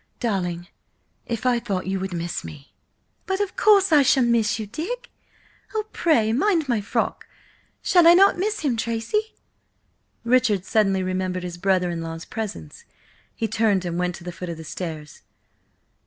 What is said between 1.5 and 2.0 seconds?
thought you